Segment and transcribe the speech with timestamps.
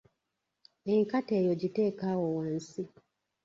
[0.93, 2.83] Enkata eyo giteeke awo wansi.